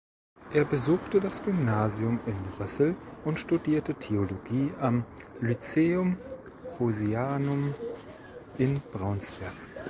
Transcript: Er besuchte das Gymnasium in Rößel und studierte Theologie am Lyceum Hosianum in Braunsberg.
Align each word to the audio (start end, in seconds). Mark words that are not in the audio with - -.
Er 0.51 0.65
besuchte 0.65 1.19
das 1.19 1.43
Gymnasium 1.43 2.19
in 2.25 2.33
Rößel 2.59 2.95
und 3.23 3.37
studierte 3.37 3.93
Theologie 3.93 4.71
am 4.79 5.05
Lyceum 5.41 6.17
Hosianum 6.79 7.75
in 8.57 8.81
Braunsberg. 8.91 9.53